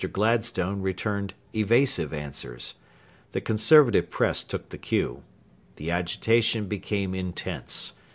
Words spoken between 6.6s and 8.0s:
became intense.